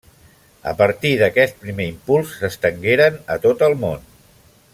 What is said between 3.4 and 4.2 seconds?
tot el món.